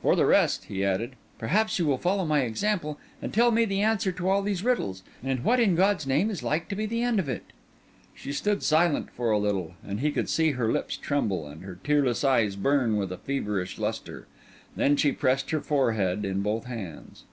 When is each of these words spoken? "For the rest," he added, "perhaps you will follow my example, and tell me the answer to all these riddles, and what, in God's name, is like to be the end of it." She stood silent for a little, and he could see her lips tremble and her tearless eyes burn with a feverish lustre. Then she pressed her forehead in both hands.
"For 0.00 0.16
the 0.16 0.24
rest," 0.24 0.64
he 0.64 0.82
added, 0.82 1.14
"perhaps 1.38 1.78
you 1.78 1.84
will 1.84 1.98
follow 1.98 2.24
my 2.24 2.40
example, 2.40 2.98
and 3.20 3.34
tell 3.34 3.50
me 3.50 3.66
the 3.66 3.82
answer 3.82 4.10
to 4.10 4.26
all 4.26 4.40
these 4.40 4.64
riddles, 4.64 5.02
and 5.22 5.44
what, 5.44 5.60
in 5.60 5.74
God's 5.74 6.06
name, 6.06 6.30
is 6.30 6.42
like 6.42 6.70
to 6.70 6.74
be 6.74 6.86
the 6.86 7.02
end 7.02 7.20
of 7.20 7.28
it." 7.28 7.52
She 8.14 8.32
stood 8.32 8.62
silent 8.62 9.10
for 9.10 9.30
a 9.30 9.36
little, 9.38 9.74
and 9.86 10.00
he 10.00 10.10
could 10.10 10.30
see 10.30 10.52
her 10.52 10.72
lips 10.72 10.96
tremble 10.96 11.46
and 11.46 11.64
her 11.64 11.78
tearless 11.84 12.24
eyes 12.24 12.56
burn 12.56 12.96
with 12.96 13.12
a 13.12 13.18
feverish 13.18 13.78
lustre. 13.78 14.26
Then 14.74 14.96
she 14.96 15.12
pressed 15.12 15.50
her 15.50 15.60
forehead 15.60 16.24
in 16.24 16.40
both 16.40 16.64
hands. 16.64 17.24